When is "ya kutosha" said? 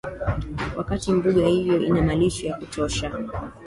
2.47-3.11